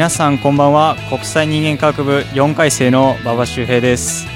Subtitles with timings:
[0.00, 0.96] 皆さんこんばんは。
[1.10, 4.26] 国際人間科学部4回生の馬場周平です。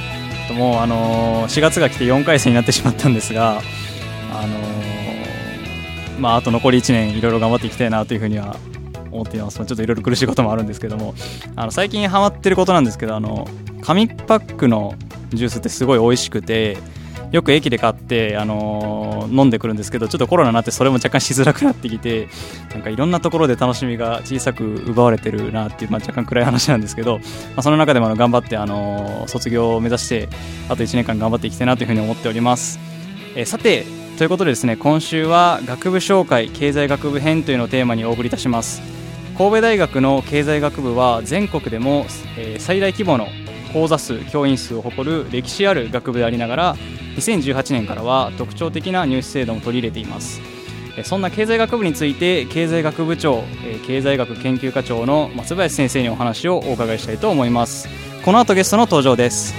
[0.53, 3.63] もうあの4月が来て4回生になってしまったんですが
[4.31, 4.59] あの
[6.21, 8.57] まああと残り1年いろいろ頑張っていきたいなというふうには
[9.11, 9.57] 思っています。
[9.57, 11.15] ちょっといろいろ苦しいこともあるんですけども。
[11.57, 13.49] あの最近ハマってることなんですけどあの
[13.81, 14.97] 紙パックの
[15.33, 16.77] ジュースってすごい美味しくて
[17.35, 22.29] よく駅で買って、あのー、飲んでくるんですけどちょっとコロナになってそれも若干しづらくなってきて
[22.71, 27.25] なんかいろんなところで楽しみが小さく奪われてるなっていう、まあ、若干暗い話なんですけど、ま
[27.57, 30.29] あ、その中でも頑張って、あのー、卒業を目指して
[30.69, 32.79] あと1年間頑張っていきたいなというふうに思っております。
[33.35, 33.85] えー、さて
[34.17, 38.81] ということでですね今週は学部紹介経済学部編というのをテーマにお送りいたします
[39.37, 42.07] 神戸大学の経済学部は全国でも、
[42.39, 43.27] えー、最大規模の
[43.75, 46.77] 講座数教員数を誇る歴史ある学部でありながら
[47.17, 50.41] 2018年からは特徴的な入試制度も取り入れています。
[51.03, 53.43] そんな経済学部について経済学部長
[53.85, 57.89] 経済学研究課長の松林先生にお話をお伺いしたいと思います。
[58.25, 59.53] この後ゲストの登場です。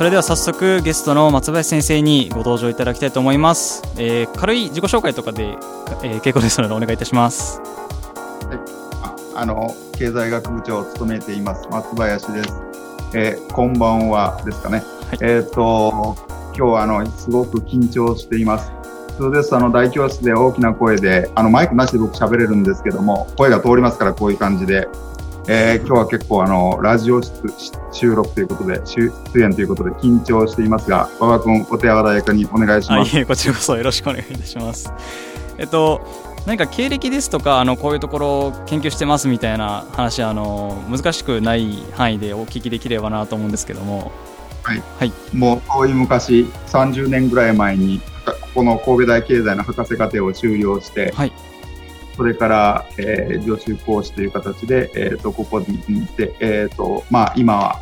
[0.00, 5.42] それでは早速ゲストの松林先生にご登場いただきたいと思います、えー、軽い自己紹介とかで、
[6.02, 7.60] えー、結構ですのでお願いいたします。
[7.60, 8.54] は
[9.34, 9.36] い。
[9.36, 12.62] あの経済学部長を務めています松林です、
[13.14, 16.16] えー、こんばんはですかね、はい、えっ、と
[16.46, 18.72] 今日はあのすごく緊張しています。
[19.18, 19.54] そうです。
[19.54, 24.88] あの大教室で大きな声であのマイクなしで僕喋れるんですけども声が通りますからこういう感じで
[25.48, 27.20] えー、今日は結構あの、ラジオ
[27.92, 29.10] 収録ということで、出
[29.42, 33.16] 演ということで緊張していますが、馬場君、お手柔らかにお願いします。
[33.16, 34.92] いえ、こちらこそよろしくお願いいたします。
[35.58, 36.00] えっと、
[36.46, 44.12] 何か経歴ですとか、あの、こういうところを研究してますみたいな話、あの、難しくない範囲でお聞きできればなと思うんですけども。
[44.62, 44.82] はい。
[44.98, 51.32] はい、もう遠い昔、30年ぐらい前に、ここの神戸大経済の博士課程を修了して、はい、
[52.20, 57.80] それから、えー、助手講師という形で、えーと、ここにいて、えーとまあ、今は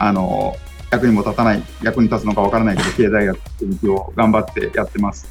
[0.00, 0.56] あの
[0.90, 5.28] 役にも立たない役に立つのかわからないけど 経済学研究を頑張ってやってます。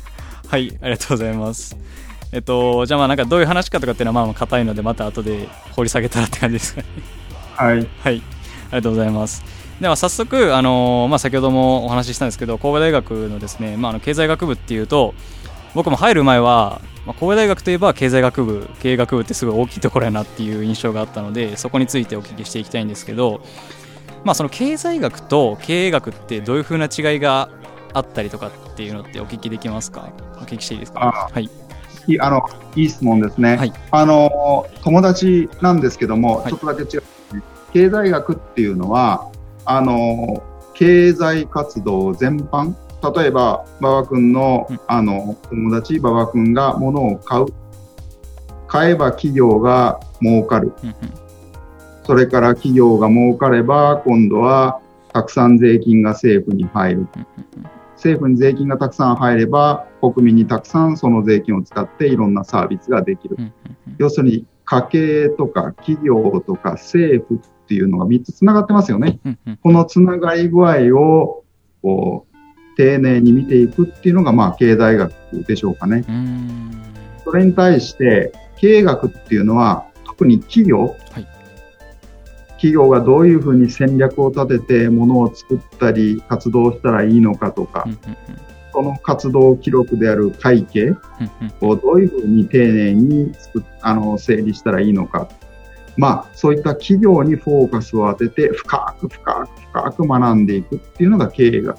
[0.47, 1.75] はいありがとうございます。
[2.31, 6.87] えっと、じゃあまあなんかどういう話かとかっていうのはまあ硬いのでまた後で掘り下げたらって感じですかね。
[7.55, 7.75] はい。
[7.75, 7.87] はい。
[8.05, 8.21] あり
[8.71, 9.43] がとうございます。
[9.81, 15.13] では早速、あのまあ、先ほどもお話ししたんですけど神戸大学のですね、まあ、あの経済学部っていうと
[15.73, 23.41] 僕も入る前はまあ、神戸大学といえば経済学部経営学部ってすごい大きいところやなっていう印象があったのでそこについてお聞きしていきたいんですけど、
[24.23, 27.49] まあ、その経済学と経営学ってどういうふうな違いが
[27.93, 30.09] あったりとかっていうのってお聞きできますか？
[30.37, 31.29] お聞きしていいですか？
[31.31, 31.49] はい。
[32.19, 32.41] あの
[32.75, 37.03] いい質問ですね、はい、あの友達なんですけども、はい、ちょっとだけ違う、
[37.73, 39.31] 経済学っていうのは
[39.65, 40.43] あの
[40.75, 42.75] 経済活動全般
[43.13, 47.45] 例えば、馬場君の、あの、友達、馬場君が物を買う。
[48.67, 50.73] 買えば企業が儲かる。
[52.03, 54.79] それから企業が儲かれば、今度は
[55.13, 57.07] たくさん税金が政府に入る。
[57.95, 63.37] 政府に税金がたくさん入れば、国民にたくさんその税金を使っていろんなサービスができる。
[63.97, 69.19] 要するに、家計とか企業とか政府っていうのが3つつながってますよね。
[69.63, 71.43] このつながり具合を、
[71.81, 72.34] こう、
[72.75, 75.13] 丁寧に見ていくっていうのが、まあ、経済学
[75.47, 76.03] でしょうかね。
[77.23, 81.27] それに対して、経営学っていうのは、特に企業、はい、
[82.51, 87.85] 企業がどういうふうに戦略を立ててものを作ったり活動したらいいのかとか、
[88.71, 90.91] その活動記録である会計
[91.61, 95.27] をどういうふうに丁寧に作あの整理したらいいのか。
[95.97, 101.77] まあ、そういった企業にフォーカスを当てて深く深く深く学んでいくっていうのが経営学。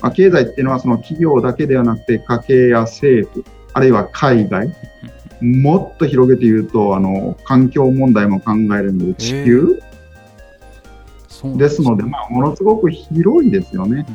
[0.00, 4.74] まあ、経済っていうのはその企業だけではなくて家計や政府、あるいは海外、
[5.40, 9.80] もっと広げて言うと、あの、環境問題も考えるので、地球、
[11.56, 14.06] ですので、まあ、ものすごく広いですよね。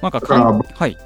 [0.00, 0.96] なんかかはい。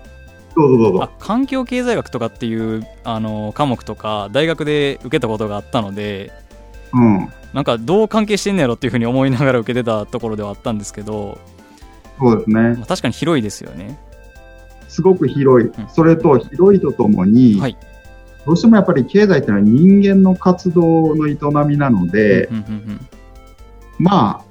[0.55, 1.11] どうぞどうぞ。
[1.19, 6.31] 環境経済学とかっていうあの科目とか大学で受けたことがあったので、
[6.93, 11.39] うん、なんかどう関係してんのやろっていうふうに思いながら受けてたところではあったんですけど、
[12.19, 12.55] そうですね。
[12.75, 13.99] まあ、確かに広いですよね。
[14.89, 15.69] すごく広い。
[15.69, 17.77] うん、それと広いとともに、はい、
[18.45, 21.37] どうしてもやっぱり経済っていうのは人間の活動の営
[21.67, 23.09] みなので、うんうんうんうん
[23.99, 24.45] ま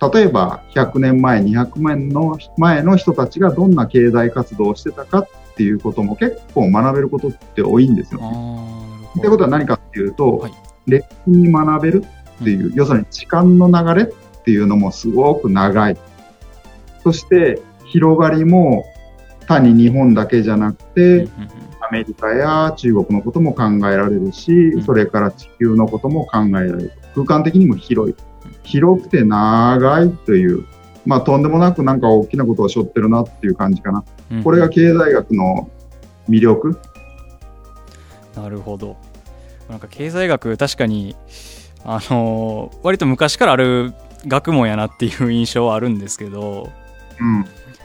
[0.00, 9.08] あ、例えば100年前、200年の前の人たちがどんな経済活動をしてたかっていうことも結構学べることって多いんですよね。
[9.18, 10.52] ってことは何かっていうと、はい、
[10.86, 12.04] 歴史に学べる
[12.40, 15.96] っていう、うん、要するに時間の流れっていうのもすごく長い。
[17.02, 18.84] そして広がりも
[19.46, 21.28] 単に日本だけじゃなくて、
[21.80, 26.92] アメリカや中国のことも考えられるし、それから地球のことも考えられる。
[27.14, 28.14] 空間的にも広い。
[28.62, 30.66] 広くて長いという、
[31.06, 34.04] まあ、とんでもなくなんか大きなことを背負ってるなっていう感じかな。
[34.30, 35.70] うん、これが経済学の
[36.28, 36.78] 魅力？
[38.36, 38.96] なるほど。
[39.70, 41.16] なんか経済学、確かに、
[41.84, 43.94] あのー、割と昔からある
[44.26, 46.70] 学問やなっていう印象はあるんですけど、うん、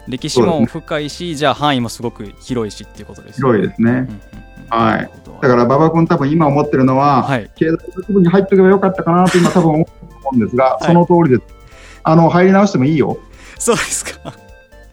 [0.07, 3.47] 歴史も深いし、ね、じゃあ範囲もすごく広いしっていうことですね。
[3.47, 3.91] 広いですね。
[3.91, 4.21] うんうんうん
[4.69, 5.09] はい。
[5.41, 11.53] だから馬場君多分今思ってるのは、はい、経済学部に入っておけばよかったかなと今多分思ってると思うんですが、はい、その通りです。
[12.01, 13.19] あの、入り直してもいいよ。
[13.59, 14.33] そうですか。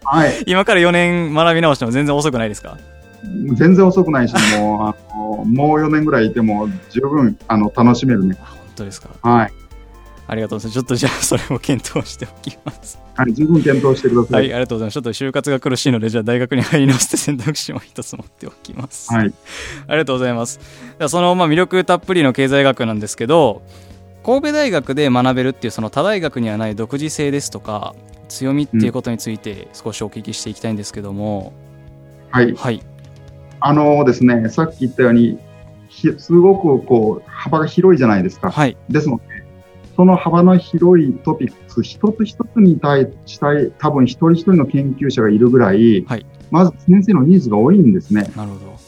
[0.04, 0.42] はい。
[0.46, 2.76] 今から4年学び直しても全然遅くないですか？
[3.54, 8.36] 全然遅くないし、もう、あのもう4年ぐらいいても十分あの楽しめるね。
[8.40, 9.08] 本当ですか。
[9.22, 9.52] はい。
[10.30, 10.74] ありがとうございます。
[10.74, 13.00] ちょっとじゃあそれも検討しておきます。
[13.16, 14.42] はい、十分検討してください。
[14.42, 14.94] はい、ありがとうございます。
[14.94, 19.12] ちょっと就活が苦しいので、じゃあ大学に入り直して選択肢も一つ持っておきます。
[19.12, 19.34] はい。
[19.88, 20.60] ありがとうございます。
[21.08, 23.62] その、まあ、魅力たっぷりの経済学なんですけど、
[24.22, 27.94] 神戸大学で学べるっていうその他大学にはない独自性ですとか
[28.28, 31.52] 強みっていうことについて少しお聞きしていきたいんですけども、
[32.26, 32.82] うん、はい、はい、
[33.60, 35.38] あのですねさっき言ったように
[36.18, 39.39] すごくこう幅が広いじゃないですか、はい、ですので
[40.00, 48.22] その幅の広いトピックス一つ一つに対して多分一人一人の研究者がいるぐらい、はい、まず先生のニーズが多いんですね。
[48.34, 48.78] なるほど。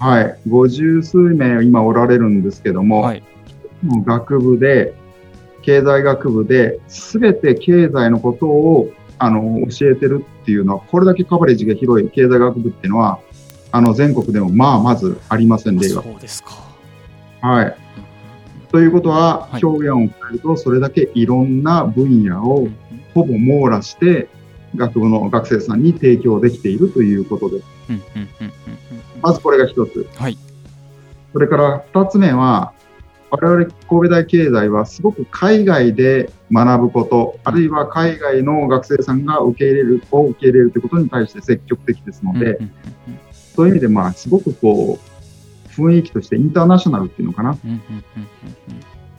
[0.00, 0.40] はい。
[0.48, 3.22] 五十数名今おられるんですけども、はい、
[4.04, 4.92] 学部で、
[5.62, 13.20] 経済学部で、すべて経済のことをあの教えてるっていうのは、これだけカバレッジが広い経済学部っていうのは、
[13.70, 16.02] あの全国でもまあまずありません、例が。
[16.02, 16.50] そうですか。
[17.40, 17.76] はい。
[18.70, 22.68] ということは、表現を変えると、それだけいろんな分野を
[23.14, 24.28] ほぼ網羅して、
[24.76, 27.66] 学部の学生さんに提供できているということです。
[29.20, 30.08] まずこれが一つ。
[30.14, 30.38] はい。
[31.32, 32.72] それから二つ目は、
[33.30, 42.58] 我々神戸大経済はすごく海外で学ぶこと、あるいは海外の学生さんが受け入れる、を受け入れるということに対して積極的ですので、
[43.32, 45.09] そういう意味で、まあ、すごくこう、
[45.80, 47.56] 雰囲気としてインターナショナルっていうのかな。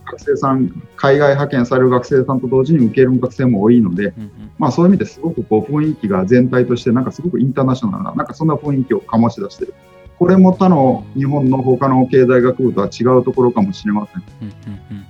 [0.06, 4.14] 学生さん、海外派遣される学生さんと同時に受け入れる学生も多いので、
[4.58, 9.74] まあそういう意味ですごくこう雰囲気が全体としてなんかすごくインターナショナルな、なんかそんな雰囲気を醸し出している。
[10.20, 14.24] これも他の日本の他の経済学部とは違うところかもしれません。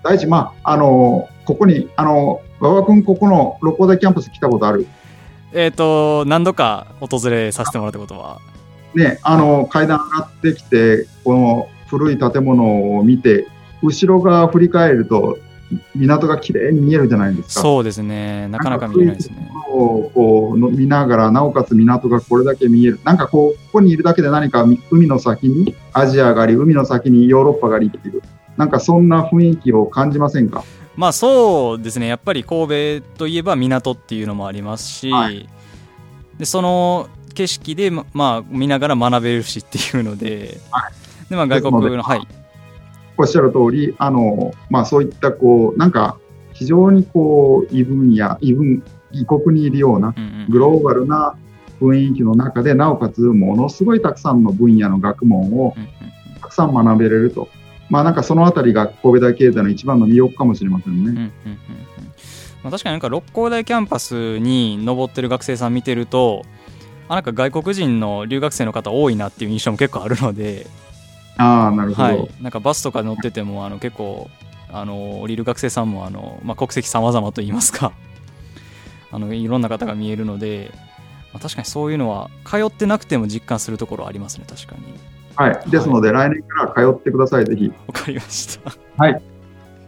[0.03, 4.87] 第一、まあ、あの、ここに、あの、馬場君、ここの六甲台キャンパス来たことある？
[5.51, 8.39] えっ、と、何度か訪れさせてもらったことは
[8.95, 13.47] ね、あの、階段上がってきて、この古い建物を見て、
[13.81, 15.37] 後ろ側振り返ると、
[15.95, 17.61] 港が綺麗に見えるじゃないですか。
[17.61, 18.49] そうですね。
[18.49, 19.49] なかなか見えないですね。
[19.69, 22.99] をこう見ながら、なおかつ港がこれだけ見える。
[23.05, 28.21] なんかこう、ここにいるだけで何か海の先にアジアがあり、海の先にヨーロッパがありっていう、
[28.57, 30.65] なんかそんな雰囲気を感じませんか？
[30.97, 32.07] まあそうですね。
[32.07, 35.47] やっぱり神戸といえば港っていうのもありますし、はい、
[36.37, 38.05] でその景色で、ま
[38.37, 42.27] あ、見ながら学べるしっていうので、はい、でまあ、外国の、はい。
[43.17, 46.17] おっしゃる通り、あの、まあ、そういった、こう、なんか、
[46.53, 50.13] 非常にこう、異分野、異分、異国にいるような
[50.49, 51.35] グローバルな
[51.81, 55.75] 雰囲気の中で、なおかつものすごいたくさんの分野の学問を
[56.41, 57.49] たくさん学べれると。
[57.89, 61.31] まあなんかそのあたりが神戸大経済の一番の魅力かもしれませんね。
[62.63, 66.45] まあ、確かになんか六甲大キャンパスに登ってる学生さん見てると
[67.11, 70.65] あなんか外国人の留学生の方多いなっていう印象も結構あるので。
[71.37, 74.29] ああなるほど、はい、なんかバスとか乗っててもあの結構
[74.71, 77.91] あの降りる学生さんもあの、まあ、国籍様々といいますか。
[79.11, 80.71] あのいろんな方が見えるので、
[81.33, 84.93] まあ、確かにそういうのは通ってなくても実感するところありますね確かに。
[85.35, 85.69] はい。
[85.69, 87.73] ですので、はい、来年から通ってくださいぜひ。
[87.87, 88.71] わかりました。
[88.95, 89.21] はい。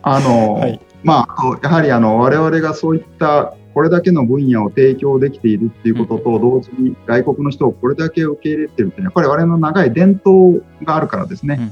[0.01, 11.71] あの、はい、まあやはりあの我々がそういったこれだけの分野を提供できているっていうことと同時に外国の人をこれだけ受け入れてるっていうのは、これ我々の長い伝統があるからですね。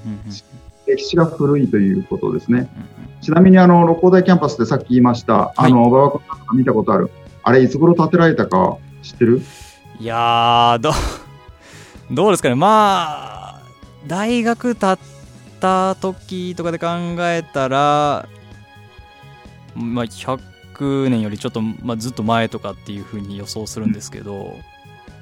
[0.87, 2.69] 歴史が古いということですね。
[3.21, 7.11] ちなみにあの、六甲大キャンパスでさっき言いました、あの、馬場君なんか見たことある？
[7.43, 9.41] あれ、いつ頃建てられたか知ってる？
[9.99, 10.91] いやど、
[12.09, 12.55] どうですかね。
[12.55, 13.61] まあ、
[14.07, 14.97] 大学建っ
[15.59, 16.87] た時とかで考
[17.19, 18.27] えたら、
[19.75, 20.39] まあ、100
[20.81, 24.55] 年よりちょっと、まあ、ずっと前とかっていうふうに予想するんですけど。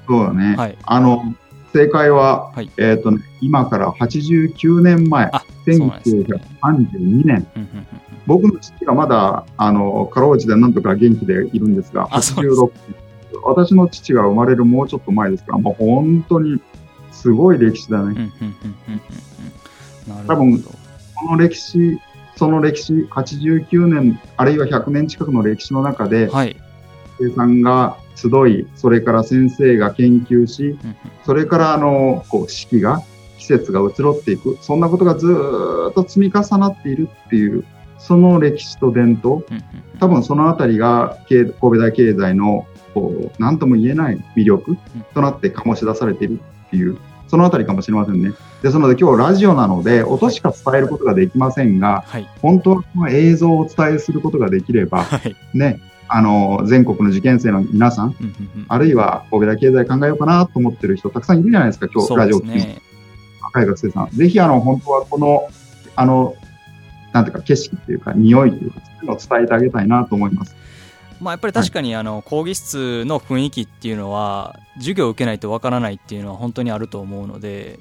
[0.06, 0.56] そうだね。
[0.56, 1.34] はい、あの、
[1.72, 5.30] 正解は、はい、えっ、ー、と、ね、今から89年前、
[5.66, 7.46] 1932年、
[8.26, 12.70] 僕の父がまだ、あの、かろうじてなんとか元気でいるんですが、86
[13.42, 16.60] 私の父が生まれるもうちょっと前ですから、もう本当に
[17.12, 18.30] すごい歴史だね。
[20.26, 20.74] 多分、こ
[21.30, 21.98] の歴史、
[22.36, 26.56] その歴史、89年、あるいは100年近くの歴史の中で、はい、
[27.18, 30.78] 生産が集い、それから先生が研究し、
[31.24, 33.02] それからあの、こう、四季が、
[33.38, 37.64] 季節が移ろっていく、そんなことがずっと積み重なっているっていう、
[37.98, 39.44] その歴史と伝統、
[39.98, 44.76] 多分そのあたりが神戸大経済の、こう、何とも言えない魅力
[45.14, 46.98] となって醸し出されているっていう、
[47.30, 48.32] そのあたりかもしれませんね。
[48.60, 62.82] ですので今日ラジオなので音しか伝えることができませんが、はい、本当は映像をお伝えすることができれば、はい、ね、あの、全国の受験生の皆さん、うんうんうん、あるいは神戸大経済考えようかなと思ってる人たくさんいるじゃないですか、今日、ラジオ聞い
[63.42, 64.10] 若い学生さん。
[64.10, 65.48] ぜひ、あの、本当はこの、
[65.94, 66.34] あの、
[67.12, 70.56] なんていうか、景色っていうか、匂いというか、そういうのを伝えてあげたいなと思います。
[71.20, 77.78] まあ、やっぱり確かに、あの、講義室の雰囲気っていうのは、授業を受けないとわからないっていうのは本当にあると思うので、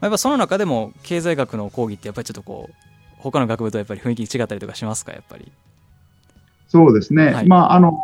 [0.00, 2.74] やっぱその中でも経済学の講義ってやっぱりちょっとこう、
[3.18, 5.50] 他の学部とやっぱり雰囲気違ったりとかしますか、やっぱり？
[6.68, 7.32] そうですね。
[7.32, 7.98] はい、まあ、あの、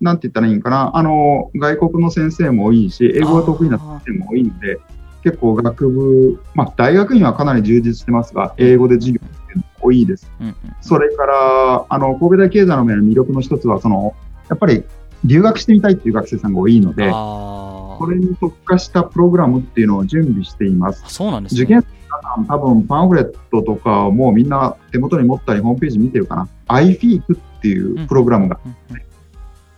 [0.00, 0.96] なんて言ったらいいんかな。
[0.96, 4.78] あの、外国の先生も多いし、英語が得意な先生も多いんで、
[5.24, 9.20] 結構学部、まあ、大学院はかなり充実してますが、英語で授業
[9.52, 10.30] っていうのも多いです。
[10.40, 14.14] うんうん、それから、あの、神戸大経済の面の魅力の一つは、その、
[14.48, 14.84] やっぱり
[15.24, 21.04] 留学してみたいっていう学生さんが多いので、それに特化したプログラムっていうのを準備しています。
[21.06, 26.48] そうなんです、ね、受験生多分パンフレットとかもみんな手元に持ったりホームページ見てるかな。
[26.68, 28.58] iFeek っっていうプログラムが、
[28.90, 29.06] ね、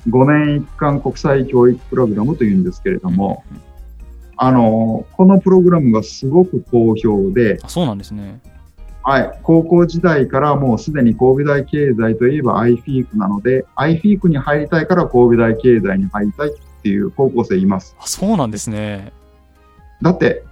[0.09, 3.45] 5年一貫国際教育プログラムというんですけれども、
[4.39, 8.41] あの、このプログラムがすごく好評で、そうなんですね。
[9.05, 9.39] はい。
[9.43, 17.95] 高校時代からもうすでに神戸大経済といえば iFeek なので、iFeek に入りたいから神戸大経済に入りたいっていう高校生います。
[18.01, 19.13] あ、そうなんですね。
[20.01, 20.43] だって、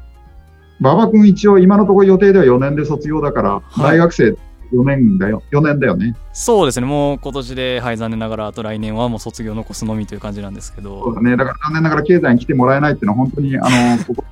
[0.80, 4.36] 馬場君一応今のところ予定では4年で卒業だから、はい、大学生
[4.72, 6.14] 4年だよ、4年だよね。
[6.32, 11.04] そうですね、もう今年で、はい、残念ながら、あと来年はもう卒業残すのみという感じなんですけど。
[11.04, 14.24] そうだね、だから残念ながら経済に来てもらえないっていうのは、本当に、あの、こ こ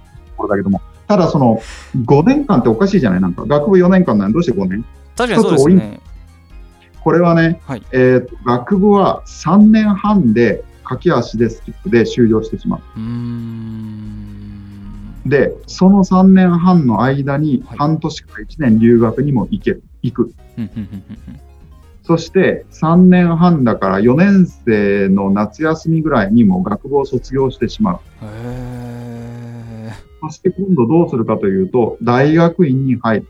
[0.49, 1.61] だけども、ただその、
[1.97, 3.20] 5年間っておかしいじゃない？
[3.20, 4.85] なんか、学部4年間なのにどうして5年？
[5.16, 6.00] 確かにそうですね。
[7.00, 12.80] これはね、はい、えーと、学部は3年半で駆け足でスキップで終了してしまう。
[13.00, 13.02] う
[15.26, 19.82] で、その3年半の間に半年から1年留学にも行ける。
[20.02, 20.35] 行く。
[22.02, 28.00] そして3年半だから4年生の夏休みぐらいにも学部を卒業してしまう。
[30.21, 33.27] そして今度どうするかというと、大学院に入る。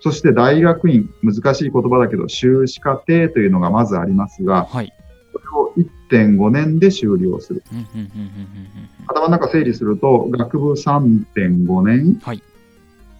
[0.00, 4.92] そして大学院、難しい言葉だけど、修士課程というのがまずありますが、はい、
[5.32, 7.62] これを1.5年で終了する。
[9.06, 12.42] 頭の中整理すると、学部3.5年、はい、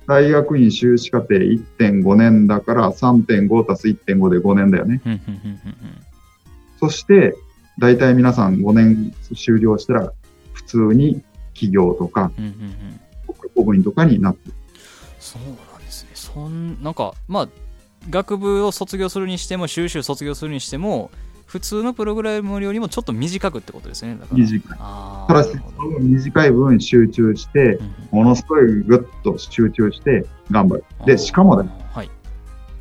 [0.09, 5.01] 大学院修士課程1.5年だから3.5たす1.5で5年だよね。
[6.81, 7.37] そして、
[7.79, 10.13] 大体皆さん5年終了したら、
[10.53, 11.23] 普通に
[11.55, 12.55] 企業とか、国
[13.27, 14.55] 公務員とかになってる。
[15.19, 16.11] そうなんですね。
[16.15, 17.49] そん、なんか、まあ、
[18.11, 21.11] 学部を卒業するにしても、修士を卒業するにしても、
[21.53, 24.19] 普通のプログラムよりもちょっと短くってことですね。
[24.33, 24.79] 短い。
[25.29, 25.51] ただし、
[26.01, 27.79] 短い分集中して、
[28.11, 30.85] ものすごいぐっと集中して頑張る。
[31.05, 32.11] で、しかもね、はい、し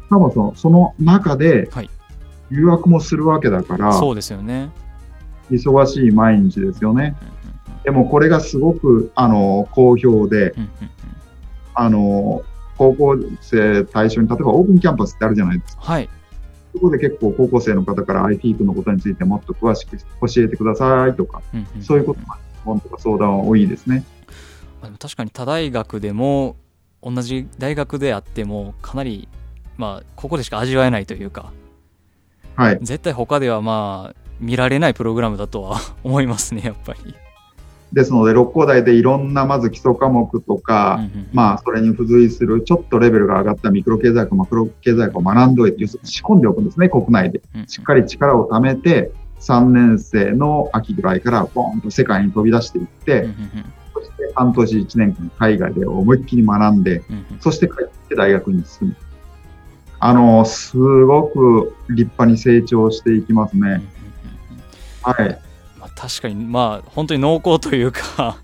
[0.09, 1.69] かもそのその中で、
[2.49, 4.69] 誘惑もするわけだから、そうですよね。
[5.49, 7.15] 忙しい毎日ですよね。
[7.83, 10.53] でもこれがすごく、あの、好評で、
[11.73, 12.43] あの、
[12.77, 15.83] 高校生対象に、例えばオープンキャンパスってあるじゃないですか。
[15.83, 16.09] はい。
[16.73, 24.03] そこで結構高校生の方から IT のことについてもっと詳しく教えてくださいとか、うんうん、そういうことが本とか相談は多いですね。
[24.99, 26.55] 確かに他大学でも
[27.03, 29.27] 同じ大学であってもかなり
[29.77, 31.51] まあここでしか味わえないというか、
[32.55, 37.13] はい、絶対他ではまあ見られないプログラムだとは思いますねやっぱり。
[37.93, 47.41] ですので、六甲大でいろんなまず基礎科目とか、うんうん、まあ、それに付随するちょっとレベルが上がったミクロ経済学、マクロ経済学を学んでおいて、仕込んでおくんですね、国内で。
[47.67, 58.95] しっかり力を貯めて、3年生の秋ぐらいからボーンと世界に飛び出していって、うんうん、そして半年1年間海外で思いっきり学んで、うんうん、そして帰って大学に進む。
[59.99, 63.83] あの、すごく立派に成長していきますね。
[65.03, 65.39] はい。
[66.01, 68.37] 確かにまあ本当に濃厚というか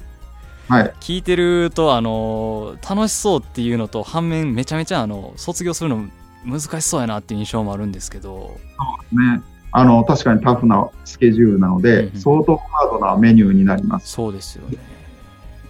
[0.68, 6.06] はい、聞いてるとあの楽しそうっていうのと反面めちゃめちゃあの卒業するの
[6.46, 8.38] 難しそうやなっていう印象もあるんですけど。
[8.38, 8.56] そう
[9.02, 9.42] ですね。
[9.72, 14.10] あの確かにタフなスケジュールなので、うんうん、相当ハードなメニューになります。
[14.10, 14.78] そうですよね。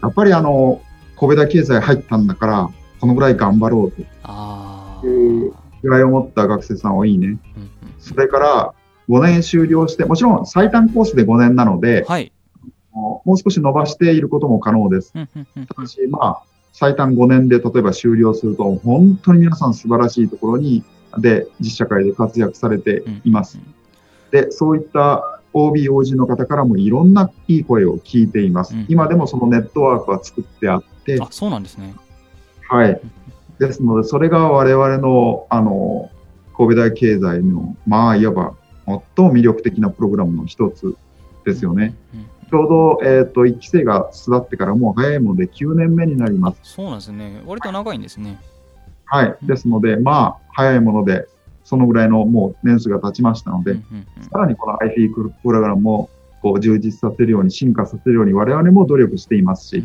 [0.02, 0.82] やっぱりあの
[1.20, 4.02] 神戸田経済入ったんだからこのぐらい頑張ろうと。
[4.24, 5.54] あいう
[5.84, 7.40] ぐらい思った学生さん多いね、うんうん、
[8.00, 8.74] それから
[9.10, 12.32] 5年終了して、もちろん最短コースで5年なので、はい、
[12.94, 15.14] もう少し伸ばしていることも可能です。
[15.14, 20.84] ただし、まあ、最短5年で例えば終了すると、本当に皆さん素晴らしいところに、
[21.18, 23.60] で、実社会で活躍されています。
[24.32, 28.76] で、そういった OB、OG の方からもいろんないい声を聞いています。
[28.90, 31.96] 今でもそのネットワークは作ってあって、あ、そうなんですね。
[32.68, 33.02] はい。
[33.58, 36.12] ですので、それが我々の、あの、
[36.56, 38.54] 神戸大経済の、まあ、いわば
[38.88, 40.96] 最も魅力的なプログラムの一つ
[41.46, 41.94] ですよね。
[42.50, 46.60] ちょうど、えっ、ー、と、1期生が巣立ってからもう早いもので9年目になります。
[46.64, 47.42] そうなんですね。
[47.46, 48.40] 割と長いんですね。
[49.06, 49.38] はい。
[49.42, 51.28] ですので、まあ、早いもので、
[51.66, 53.76] そのぐらいのもう年数が経ちましたので、
[54.32, 56.10] さらにこの IFE プログラムも
[56.42, 59.84] こう充実させるように、進化させるように我々も努力していますし、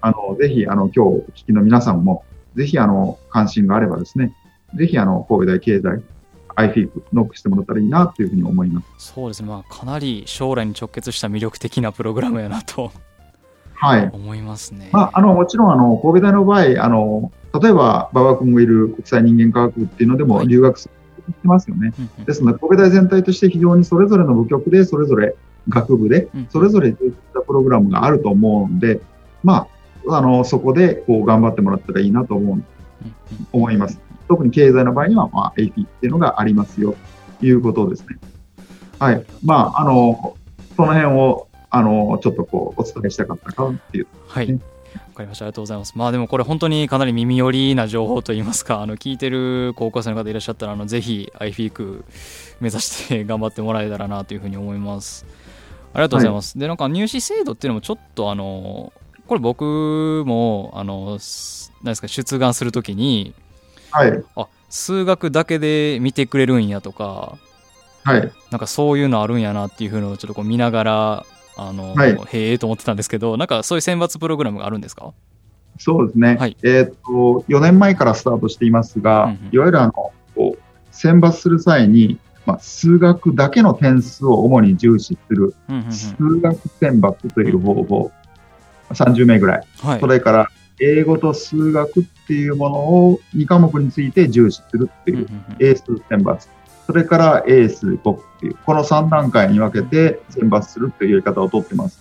[0.00, 2.24] あの、ぜひ、あの、今日お聞きの皆さんも、
[2.54, 4.32] ぜひ、あの、関心があればですね、
[4.76, 6.02] ぜひ、あの、神戸大経済
[6.58, 9.12] iFIP ノックしてもらったらいいなというふうに思います。
[9.12, 12.92] そうですね、まあ、かなり将来に直結した魅力的なプログラムやなと。
[13.74, 14.10] はい。
[14.12, 14.90] 思いますね。
[14.92, 17.30] まあ、あの、もちろん、あの、神戸大の場合、あの、
[17.62, 20.94] 例えば、馬場君がいる国際人間科学っていうのでも留学する
[21.30, 21.92] ってますよね。
[21.96, 25.36] はい、ですので、神戸大全体として非常にそれぞれの部局で、それぞれ
[25.68, 29.00] 学部で、それぞれそういったプログラムがあると思うんで、
[29.44, 29.68] ま
[30.08, 32.62] あ、あの、そこで、こう、頑張ってもらったらいいなと思う、
[33.52, 34.00] 思います。
[34.28, 36.94] 特に経済の場合には、まあ、AP っていうのがありますよ
[37.40, 38.18] ということですね。
[38.98, 39.24] はい。
[39.44, 40.36] まあ、あの、
[40.76, 44.52] その辺を、あの、ちょっとこう、お伝えしたかったかっていう、ね、はい。
[44.52, 44.58] わ
[45.14, 45.44] かりました。
[45.44, 45.92] ありがとうございます。
[45.96, 52.04] まあでもこれ本当にかなり耳寄りな情報といいますか、あの聞いてる高校生の方いらっしゃったら、あのぜひ iFeek
[52.60, 55.26] 目指して頑張ってもらえたらなというふうに思います。
[55.92, 56.56] ありがとうございます。
[56.56, 58.92] はい、で、なんか入試制度っていうのもちょっとあの、
[59.26, 63.34] これ僕も、あの、何ですか、出願するときに、
[63.90, 64.24] はい。
[64.36, 67.36] あ、数学だけで見てくれるんやとか、
[68.04, 68.32] はい。
[68.50, 75.12] なんかそういうのあるんやなっていうふうのをちょっとこう見ながら、あの、はい、へえと思ってたんですけど、なんかそういう選抜プログラムがあるんですか？
[75.78, 76.36] そうですね。
[76.36, 80.12] はい、えっ、と、4年前からスタートしていますが、うんうん、いわゆるあの、こ
[80.56, 80.58] う、
[80.90, 85.54] 選抜する際に、まあ、数学だけの点数を主に重視する、
[85.90, 88.10] 数学選抜という方法、
[88.90, 89.66] 30名ぐらい。
[89.80, 90.48] はい、それから、
[90.80, 95.26] 英語と数学っていうものを2科目について重視するっていう、
[95.58, 96.48] 英数選抜。
[96.86, 102.00] それから英数国っていう、この3段階に分けて選抜するっていうやり方をとってます。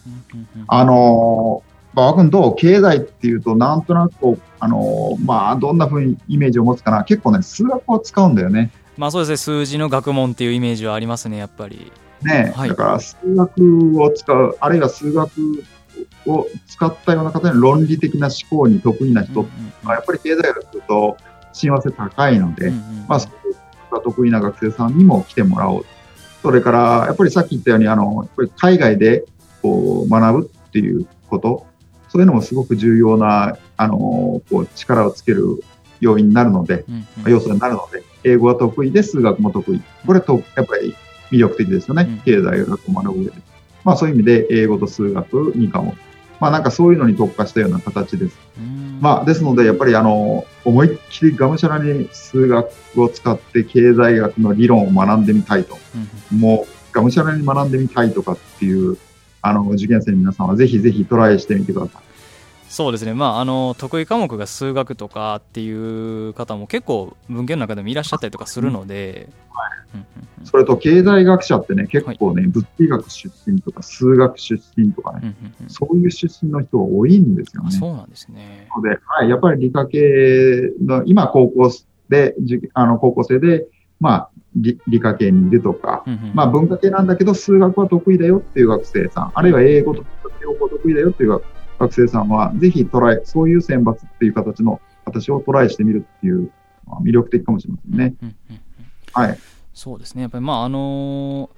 [0.68, 2.56] あのー、馬場君どう？
[2.56, 4.14] 経済っていうと、なんとなく
[4.60, 7.04] あのー、まあ、どんなふうにイメージを持つかな。
[7.04, 8.72] 結構ね、数学を使うんだよね。
[8.98, 11.92] まあそうですね、数字の学問っていうイメージはありますね、やっぱり。
[12.24, 15.32] ね、はい、だから数学を使う、あるいは数学
[16.28, 19.46] を使ったような方に論理的な思考に得意な人
[19.84, 21.18] は、やっぱり経済学と
[21.54, 22.72] 親和性高いので、
[23.08, 23.36] まあ、そこ
[23.92, 25.86] が得意な学生さんにも来てもらおう。
[26.42, 29.26] それから、やっぱりさっき言ったように、あの、やっぱり海外で
[29.62, 31.66] こう学ぶっていうこと、
[32.10, 33.98] そういうのもすごく重要な、あの、
[34.50, 35.64] こう力をつける
[36.00, 36.86] 要因になるので、
[37.26, 39.82] 要素になるので、英語が得意で数学も得意。
[40.06, 40.96] これと、やっぱり
[41.32, 42.06] 魅力的ですよね。
[42.08, 43.34] うん、経済学を学ぶ上で。
[43.84, 45.94] まあそういう意味で英語と数学2科目。
[46.40, 48.38] まあなんかそういうのに特化したような形です。
[49.00, 52.70] まあですのでやっぱりあの、思いっきりがむしゃらに数学
[53.02, 55.78] を使って経済学の理論を学んでみたいと。
[56.32, 58.98] うん、もうがむしゃらに学んでみたいとかっていう、
[59.42, 62.07] あの、受験生の皆さんはぜひぜひトライしてみてください。
[62.70, 69.78] そうですね、まあ、あの得意科目が数学とかっていう方も結構文献の中でもいらっしゃったりとかするので、はい。
[70.44, 75.34] それと経済学者ってね結構ね、はい、物理学出身とか数学出身とかね、
[75.68, 77.72] そういう出身の人が多いんですよね。
[77.72, 78.68] そうなんですね。
[78.84, 81.72] で、はい、やっぱり理科系の今高校
[82.10, 82.36] で
[82.74, 83.66] あの高校生で、
[84.00, 86.04] まあ理理科系にいるとか、
[86.34, 90.08] まあ文化系なんだけど数学は得意だよっていう学生さん、あるいは英語とか
[90.42, 91.57] 両方得意だよっていう学生
[92.08, 96.52] さんは、ぜひトライ、そういう選抜っていう形の形をトライしてみるっていう、
[96.86, 98.14] まあ、魅力的かもしれませんね。
[99.14, 99.38] はい。
[99.74, 100.24] そうですね。
[100.24, 101.50] やっぱりまああのー、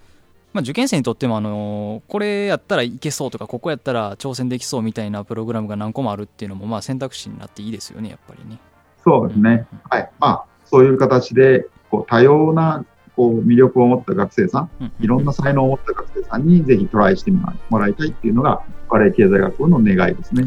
[0.52, 8.60] まあ、受験生にとっても、あのー、これやったらいけそうとかここやったら挑戦できそうみたいなプログラムが何個もあるっていうのもまあ選択肢になっていいですよねやっぱりね。
[9.04, 12.86] そうですね、はいまあ、そういう形でこう多様な
[13.20, 20.44] こう魅力を持った学生さん、いろんな才能を持った学生さんにぜひトライしてもらいたいっていうのがバレエ経済学部の願いですね。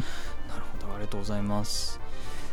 [0.49, 2.01] なるほどありがとうございます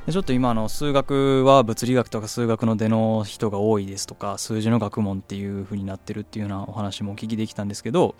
[0.10, 8.16] ちょっと今の数学は物理学とか数学の出の人が多いですとか数字の学問っていう風になってるっていうようなお話もお聞きできたんですけど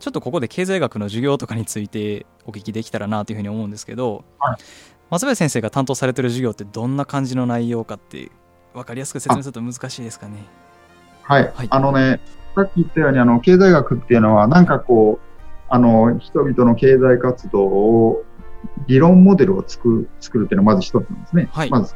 [0.00, 4.56] ちょっとここで経済学の授業とかについてお聞きできたらなというふうに思うんですけど、はい、
[5.10, 8.30] 松林先生が担当されてる授業ってどんな感じの内容かって
[8.72, 10.65] 分かりやすく説明すると難しいですかね。
[11.26, 11.52] はい。
[11.54, 12.20] はい、あのね、
[12.54, 15.26] さっき言ったように、あの、経済学っていうのは、なんかこう、
[15.68, 18.24] あの、人々の経済活動を、
[18.86, 21.48] 理論モデルを作る、作るっていうのはまず一つなんですね。
[21.52, 21.94] はい、まず、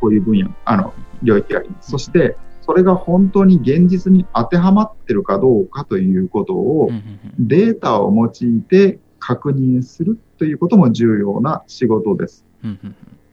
[0.00, 1.92] こういう分野、あの、領域があります。
[1.92, 6.90] そして、それが本当に現実に当てはまってるかどうかということを、
[7.38, 12.44] データを用いて確認するということも重要な仕事です。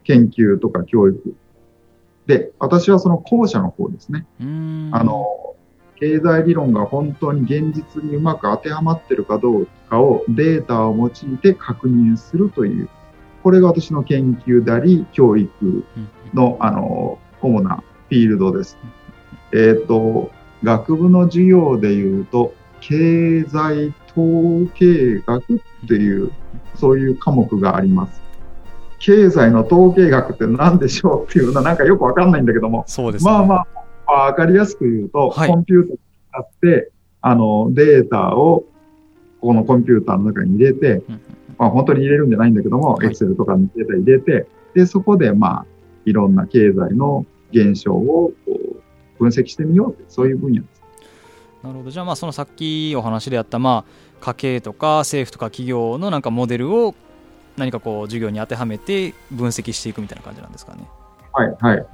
[0.04, 1.36] 研究とか教育。
[2.32, 4.26] で、私はその後者の方ですね。
[4.94, 5.26] あの、
[5.98, 12.90] 経済理論が本当に現実にうまく当てはまってるかどうかをデータを用いて確認するという、
[13.44, 15.84] これが私の研究であり、教育
[16.34, 18.78] の、あの、主なフィールドです。
[19.52, 20.32] えっ、ー、と、
[20.64, 26.32] 学部の授業で言うと、経済統計学っていう、
[26.76, 28.22] そういう科目があります。
[29.02, 33.66] 経済の統計学って何でしょうっていうのはなんかよくわかんないんだけども、そうですね、まあま
[34.06, 35.98] あ、わかりやすく言うと、はい、コンピューターを
[36.30, 38.64] 使って、あの、データを、
[39.42, 41.02] このコンピューターの中に入れて、
[41.58, 45.66] まあ本当に入れるんじゃないんだけども、エクセルとかにデータ入れて、で、そこでまあ、
[46.06, 48.32] いろんな経済の現象を
[49.18, 50.82] 分析してみようって、そういう分野です。
[51.64, 51.90] なるほど。
[51.90, 56.94] じゃあまあそのさっきお話であったまあ家計とか政府とか企業のなんかモデルを
[57.58, 60.88] 何かこう授業に当てはめて分析していくみたいな感じなんですかね。
[61.34, 61.86] はいはい。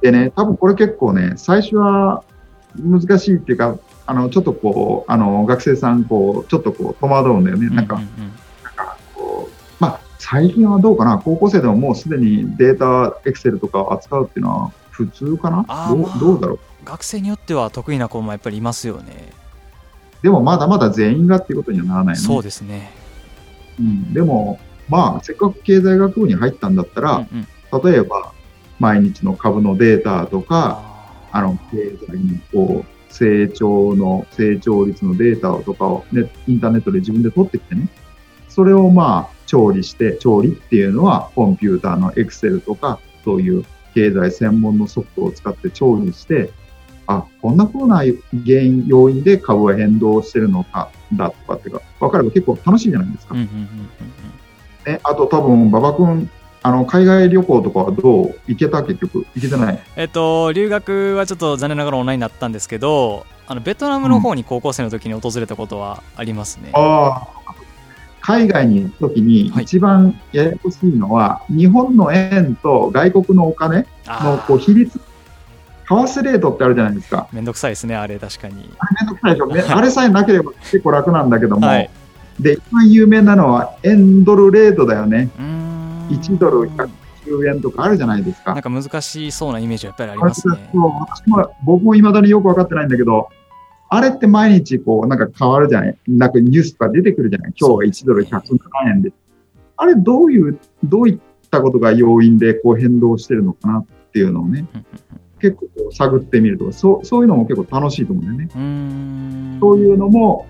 [0.00, 2.22] でね、多分これ結構ね、最初は
[2.78, 7.68] 難しいっていうか、あのちょっとこう、あの学生さん、こうちょっとこう戸惑うんだよね。
[7.70, 8.06] なんか、なん
[8.74, 15.64] かこう、まあ、最近はどうかな、高校生でももうすでにデータ、エクセルとかを扱うっていうのは普通かな？
[15.88, 16.58] どう、まあ、どうだろう？
[16.84, 19.32] 学生によっては得意な子もやっぱりいますよね。
[20.22, 22.20] でもまだまだ全員がっていうことにはならないね。
[22.20, 22.90] そうですね。
[23.78, 28.32] うん、でも、まあ、せっかく経済学部に入ったんだったら、うんうん、例えば、
[28.78, 30.82] 毎日の株のデータとか、
[31.32, 37.88] あの、経済のこう、成長の、成長率のデータとかを、ね、インターネットで自分で取ってきてね、
[38.48, 46.50] それをまあ、調理して、調理っていうのは、コンピューターのエクセルとか、そういう経済専門のソフトを使って調理して、
[47.06, 48.12] あ、こんな風な原
[48.62, 53.34] 因、要因で株は変動してるのか、だとかっていうか、分かれば結構楽しいじゃないですか。
[54.86, 56.30] ね、あと多分、馬場君、
[56.62, 58.40] あの海外旅行とかはどう？
[58.46, 59.26] 行けた結局？
[59.34, 59.78] 行けてない？
[59.94, 67.28] えっと留学はちょっと残念ながらオンラインになったんですけどあのベトナムの方に高校生の時に訪れたことはありますね、うん、あ
[68.20, 75.04] 海外に行く時に一番ややこしいのは、はい、日本の円と外国のお金のこう比率為
[75.88, 77.28] 替レートってあるじゃないですか。
[77.32, 78.54] めんどくさいですね、あれ、確かに。
[78.56, 81.88] めんどくさいでしょ、ね、あれさえなければ結構楽なんだけども、はい、
[82.40, 85.30] で、一番有名なのは円ドルレートだよね。
[86.10, 88.52] 1ドル110円とかあるじゃないですか。
[88.54, 90.70] なんか難しそうなイメージはやっぱりありますね。
[90.72, 93.28] そう私も僕も未だによく分かってないんだけど、
[93.88, 95.96] あれって毎日こう、なんか変わるじゃない？
[96.08, 97.52] なんかニュースとか出てくるじゃない？
[97.58, 99.12] 今日は1ドル107円で。
[99.76, 101.18] あれどういう、どういっ
[101.50, 104.66] たことが要因でこう変動してるのかなっていうのをね、
[105.40, 108.48] 結構探ってみるとか、そうそういうのも結構楽しいと思うんだよ
[109.54, 109.58] ね。
[109.60, 110.46] そういうのも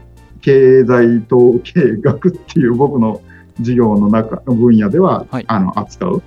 [0.47, 3.21] 経済統計学っていう僕の
[3.57, 6.23] 授業の中の分野では、はい、あの扱う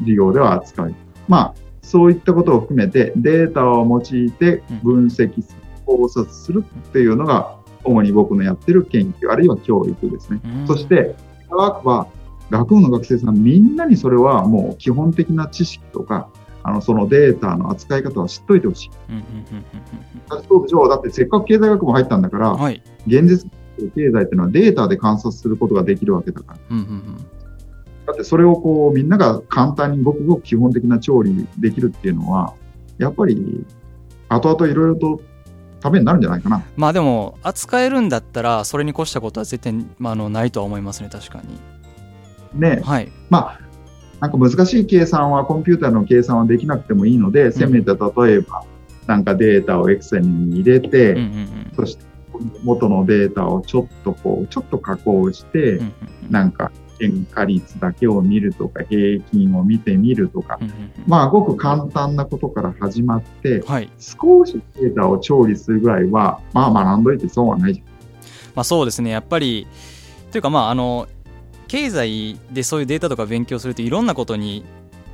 [0.00, 0.94] 授業では扱い。
[1.26, 5.42] まあそういったことを含めてデータを用いて分析
[5.86, 10.42] 考察するっていうのが主に僕のやってる研究あるいは教育ですね。
[10.66, 11.14] そして
[11.48, 12.08] 科学は
[12.50, 16.28] 学部の学生さんみんなにそれはもう基本的な知識とか
[16.62, 18.90] あのそのデータの扱い方は知っといてほしい。
[20.46, 20.82] そうでしょ？
[20.84, 20.88] う。
[20.90, 23.50] だってせっかく経済学部入ったんだから、はい、現実
[23.94, 26.76] 経済っていうのはデータで観察することができるわけだから。
[28.06, 32.54] だってそれをこうみんなが簡単にごくごく基本的な調理できるっていうのは、
[32.98, 33.64] やっぱり
[34.28, 35.20] 後々いろいろと
[35.80, 36.64] ためになるんじゃないかな。
[36.76, 42.60] まあでも扱えるんだったらそれに越したことは絶対、まあ、あのないとは思いますね確かに。
[42.60, 43.60] ね、はい、まあ
[44.20, 48.64] なんか難しい計算はコンピューターの計算はできなくてもいいので、せめて例えば
[49.06, 51.16] なんかデータをエクセルに入れて、
[51.74, 52.04] そして
[52.64, 55.80] 元のデータをちょっとこうちょっと加工して、
[56.30, 60.58] なんか変化率だけを見るとか平均を見てみるとか、
[61.06, 67.86] まあごく簡単なことから始まって、はい、少しデータを調理するぐらいはまあ学んどいて損はないじゃん。
[68.54, 69.66] まあそうですねやっぱり
[70.30, 71.08] というかまああの
[71.68, 74.64] 経済でそういうデータとか勉強するといろんなことに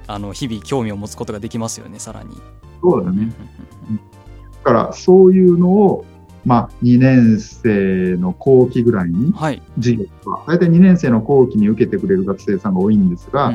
[0.08, 2.36] あの日々興味を持つことができますよねさらに。
[2.82, 3.32] そうだね。
[4.64, 6.04] だからそういうのを
[6.48, 9.34] まあ、2年生の後期ぐらいに
[9.76, 13.52] 授業は、大体2年生の後期に受けてくれる学生さんが多いんですが、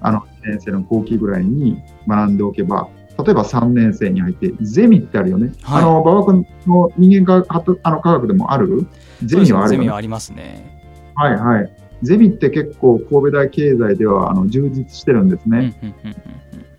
[0.00, 2.88] あの2年生の後期ぐらいに学んでおけば、
[3.24, 5.52] 例えば3年生に入って、ゼミってあるよね。
[5.62, 8.86] はい、あの、馬場君の人間科あの科学でもある？
[9.24, 9.76] ゼミはあるよね。
[9.78, 11.12] ゼミはありますね。
[11.14, 11.72] はいはい。
[12.02, 15.74] ゼミって結構神戸大経済ではあの充実してるんですね。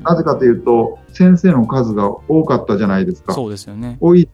[0.01, 3.33] なぜかというと、先生の数が多かったじゃないですか。
[3.33, 3.97] そうですよね。
[3.99, 4.29] 多い。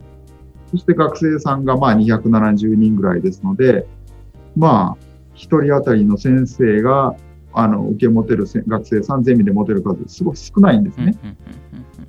[0.71, 3.85] そして学生さんがまあ270人ぐらいですので、
[4.55, 7.15] まあ、一人当たりの先生が、
[7.53, 11.15] あの、受け持てる学生さん、ゼミで持てる数、すごい少ないんですね。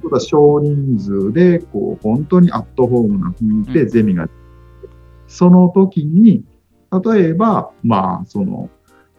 [0.03, 4.29] ただ少人数で、こう、本当にアットホームな雰囲気でゼミが、
[5.27, 6.45] その時に、
[7.05, 8.71] 例えば、まあ、その、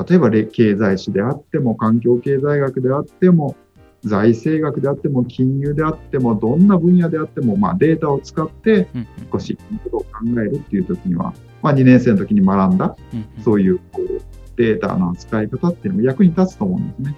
[0.08, 3.56] 例えば経済史であっても、環境経済学であっても、
[4.04, 8.88] 財政学であっても、金融であっても、どんな分野であっても、まあ、データを使って
[9.32, 10.08] 少しことを考
[10.42, 12.96] えるっていう時には、まあ、2年生の時に学んだ、
[13.44, 14.22] そういうこう
[14.58, 17.16] データの扱い方っていうのも役に立つと思うんですね。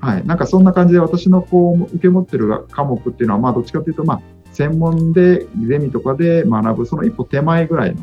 [0.00, 0.26] はい。
[0.26, 4.20] なんかそんな感じで私のこう、受け持ってる科目っていうのは、まあ、どっちかというと、まあ、
[4.52, 8.02] 専門でゼミとかで学ぶ、その一歩手前ぐらいの、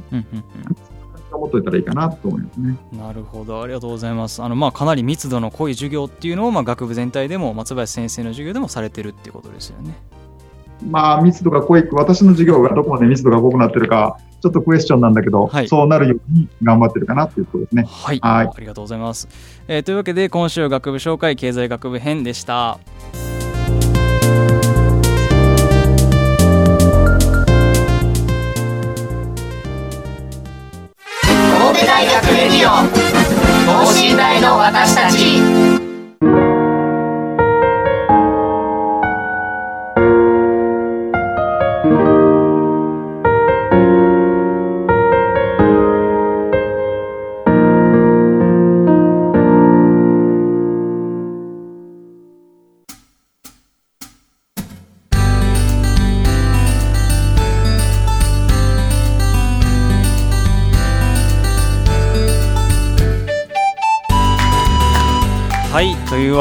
[1.38, 2.78] 持っといたらいいかなと思いますね。
[2.94, 4.42] なるほど、ありがとうございます。
[4.42, 9.96] あのまあかなり密度の濃い授業っていうのをまあ学部全体でも松林先生の授業でもされてるっていうことですよね。
[10.90, 14.18] まあ密度が濃い、私の授業がどこまで密度が濃くなってるか。
[14.42, 17.88] ちょっとクエスチョンなんだけど、はい、そうなるように頑張ってるかなということですね。
[17.90, 19.28] はい、はいありがとうございます、
[19.68, 19.84] えー。
[19.84, 22.78] というわけで今週学部紹介経済学部編でした。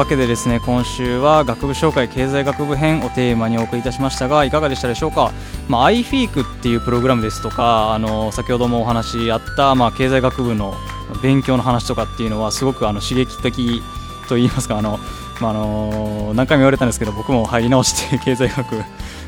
[0.04, 5.32] わけでですね今週は学部紹介経済学部編をテーマにお送りいたしましたがいかがでしたでしょうか、
[5.66, 10.74] まあ、iFeek っていうプログラムですとかあの先ほどもお話あった、まあ、経済学部の
[11.22, 13.80] 勉強の話とかっていうのはすごくあの刺激的
[14.28, 14.98] といいますかあの、
[15.40, 18.84] まあ、あの何回も言われたんですけど僕も入り直して 経済学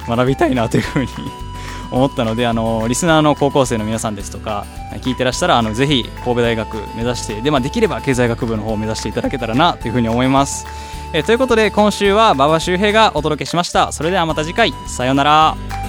[0.06, 1.08] 学びたいなというふうに
[1.90, 4.66] 思ったのであのリスナーの高校生の皆さんですとか
[5.02, 10.66] 聞いてらしたらあのぜひ神戸大学目指してで、まあ、できれば経済学部の方を目指していただけたらなというふうに思います。
[11.12, 13.92] えということで今週は馬場周平がお届けしました。
[13.92, 14.72] それではまた次回。
[14.86, 15.85] さようなら。